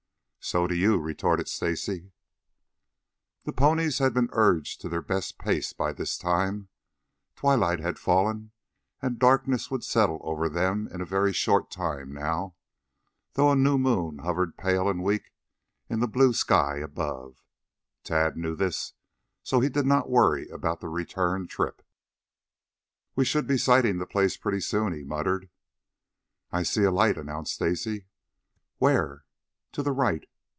[0.43, 2.11] "So do you," retorted Stacy.
[3.43, 6.69] The ponies had been urged to their best pace by this time.
[7.35, 8.51] Twilight had fallen
[9.03, 12.55] and darkness would settle over them in a very short time now,
[13.33, 15.31] though a new moon hovered pale and weak
[15.89, 17.43] in the blue sky above.
[18.03, 18.93] Tad knew this,
[19.43, 21.83] so he did not worry about the return trip.
[23.15, 25.51] "We should be sighting the place pretty soon," he muttered.
[26.51, 28.07] "I see a light," announced Stacy.
[28.79, 29.23] "Where?"
[29.73, 30.25] "To the right.